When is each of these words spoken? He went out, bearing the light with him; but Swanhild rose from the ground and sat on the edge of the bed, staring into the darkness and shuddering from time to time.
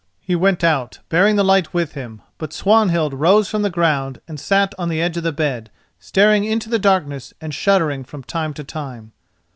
He 0.19 0.35
went 0.35 0.63
out, 0.63 0.97
bearing 1.09 1.35
the 1.35 1.43
light 1.43 1.75
with 1.75 1.93
him; 1.93 2.23
but 2.39 2.51
Swanhild 2.53 3.13
rose 3.13 3.47
from 3.47 3.61
the 3.61 3.69
ground 3.69 4.19
and 4.27 4.39
sat 4.39 4.73
on 4.79 4.89
the 4.89 4.99
edge 4.99 5.15
of 5.15 5.21
the 5.21 5.31
bed, 5.31 5.69
staring 5.99 6.43
into 6.43 6.69
the 6.71 6.79
darkness 6.79 7.35
and 7.39 7.53
shuddering 7.53 8.03
from 8.03 8.23
time 8.23 8.55
to 8.55 8.63
time. 8.63 9.11